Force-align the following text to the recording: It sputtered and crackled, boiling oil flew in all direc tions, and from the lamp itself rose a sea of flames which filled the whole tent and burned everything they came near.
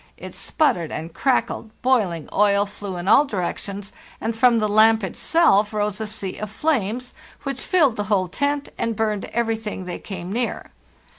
It 0.17 0.33
sputtered 0.33 0.91
and 0.91 1.13
crackled, 1.13 1.69
boiling 1.83 2.27
oil 2.33 2.65
flew 2.65 2.97
in 2.97 3.07
all 3.07 3.23
direc 3.23 3.59
tions, 3.59 3.93
and 4.19 4.35
from 4.35 4.57
the 4.57 4.67
lamp 4.67 5.03
itself 5.03 5.73
rose 5.75 6.01
a 6.01 6.07
sea 6.07 6.37
of 6.39 6.49
flames 6.49 7.13
which 7.43 7.61
filled 7.61 7.97
the 7.97 8.05
whole 8.05 8.27
tent 8.27 8.69
and 8.79 8.95
burned 8.95 9.25
everything 9.25 9.85
they 9.85 9.99
came 9.99 10.33
near. 10.33 10.71